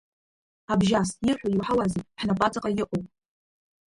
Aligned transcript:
Абжьас 0.71 1.09
ирҳәо 1.27 1.47
иуаҳауазеи 1.49 2.09
ҳнапаҵаҟа 2.19 2.69
иҟоу? 2.81 3.01